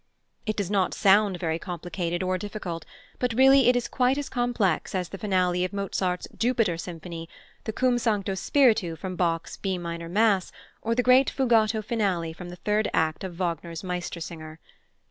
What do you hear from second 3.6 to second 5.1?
it is quite as complex as